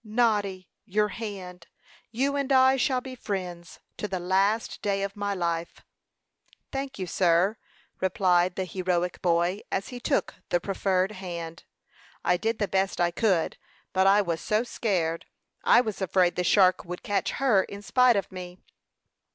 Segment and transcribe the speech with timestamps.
[0.03, 1.67] "Noddy, your hand!
[2.09, 5.81] You and I shall be friends to the last day of my life."
[6.71, 7.57] "Thank you, sir,"
[7.99, 11.65] replied the heroic boy, as he took the proffered hand.
[12.25, 13.59] "I did the best I could;
[13.93, 15.27] but I was so scared!
[15.63, 18.57] I was afraid the shark would catch her in spite of me."